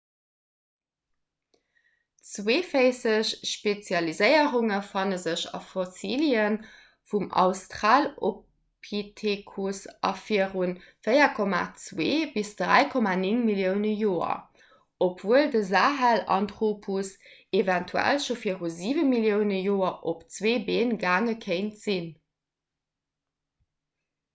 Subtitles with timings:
[2.29, 6.45] zweeféisseg spezialiséierunge fanne sech a fossilie
[7.11, 10.63] vum australopithecus vu viru
[11.09, 12.07] 4,2-
[12.93, 14.41] 3,9 millioune joer
[15.09, 17.11] obwuel de sahelanthropus
[17.61, 22.09] eventuell scho viru 7 millioune joer op zwee been gaange kéint sinn